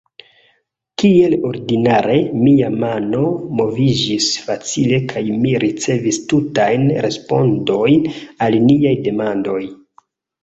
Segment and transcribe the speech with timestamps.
[1.01, 2.13] Kiel ordinare,
[2.45, 3.25] mia mano
[3.59, 8.07] moviĝis facile, kaj mi ricevis tujajn respondojn
[8.47, 9.61] al niaj demandoj.